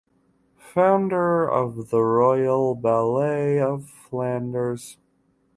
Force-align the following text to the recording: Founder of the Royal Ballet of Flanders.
Founder 0.73 1.47
of 1.47 1.91
the 1.91 2.01
Royal 2.01 2.73
Ballet 2.73 3.59
of 3.59 3.87
Flanders. 3.87 4.97